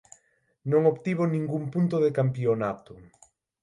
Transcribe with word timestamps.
Non 0.71 0.83
obtivo 0.93 1.23
ningún 1.27 1.63
punto 1.73 1.95
de 2.05 2.11
campionato. 2.19 2.93